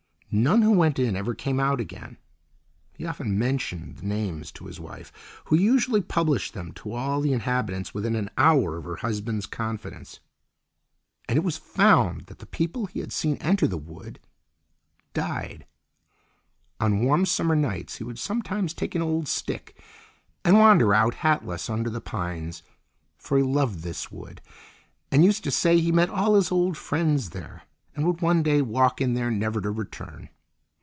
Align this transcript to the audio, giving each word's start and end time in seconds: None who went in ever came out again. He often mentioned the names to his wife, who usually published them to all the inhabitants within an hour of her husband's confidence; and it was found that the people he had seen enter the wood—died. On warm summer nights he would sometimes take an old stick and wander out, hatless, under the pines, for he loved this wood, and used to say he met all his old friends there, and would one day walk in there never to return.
None 0.33 0.61
who 0.61 0.71
went 0.71 0.97
in 0.97 1.17
ever 1.17 1.35
came 1.35 1.59
out 1.59 1.81
again. 1.81 2.15
He 2.95 3.05
often 3.05 3.37
mentioned 3.37 3.97
the 3.97 4.05
names 4.05 4.49
to 4.53 4.63
his 4.67 4.79
wife, 4.79 5.11
who 5.47 5.57
usually 5.57 5.99
published 5.99 6.53
them 6.53 6.71
to 6.75 6.93
all 6.93 7.19
the 7.19 7.33
inhabitants 7.33 7.93
within 7.93 8.15
an 8.15 8.29
hour 8.37 8.77
of 8.77 8.85
her 8.85 8.95
husband's 8.95 9.45
confidence; 9.45 10.21
and 11.27 11.35
it 11.35 11.43
was 11.43 11.57
found 11.57 12.27
that 12.27 12.39
the 12.39 12.45
people 12.45 12.85
he 12.85 13.01
had 13.01 13.11
seen 13.11 13.35
enter 13.41 13.67
the 13.67 13.75
wood—died. 13.77 15.65
On 16.79 17.01
warm 17.03 17.25
summer 17.25 17.53
nights 17.57 17.97
he 17.97 18.05
would 18.05 18.17
sometimes 18.17 18.73
take 18.73 18.95
an 18.95 19.01
old 19.01 19.27
stick 19.27 19.77
and 20.45 20.57
wander 20.57 20.93
out, 20.93 21.15
hatless, 21.15 21.69
under 21.69 21.89
the 21.89 21.99
pines, 21.99 22.63
for 23.17 23.35
he 23.37 23.43
loved 23.43 23.79
this 23.79 24.13
wood, 24.13 24.39
and 25.11 25.25
used 25.25 25.43
to 25.43 25.51
say 25.51 25.81
he 25.81 25.91
met 25.91 26.09
all 26.09 26.35
his 26.35 26.53
old 26.53 26.77
friends 26.77 27.31
there, 27.31 27.63
and 27.93 28.05
would 28.07 28.21
one 28.21 28.41
day 28.41 28.61
walk 28.61 29.01
in 29.01 29.15
there 29.15 29.29
never 29.29 29.59
to 29.59 29.69
return. 29.69 30.29